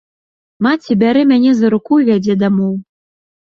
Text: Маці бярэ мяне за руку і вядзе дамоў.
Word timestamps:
Маці 0.67 0.95
бярэ 1.03 1.21
мяне 1.33 1.51
за 1.59 1.71
руку 1.75 1.93
і 2.05 2.09
вядзе 2.09 2.39
дамоў. 2.47 2.73